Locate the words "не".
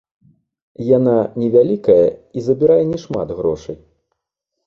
1.41-1.49, 2.93-2.99